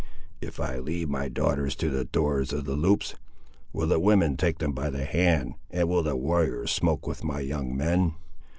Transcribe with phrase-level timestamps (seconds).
[0.41, 3.13] "If I lead my daughters to the doors of the Loups,
[3.71, 7.39] will the women take them by the hand; and will the warriors smoke with my
[7.41, 8.15] young men?"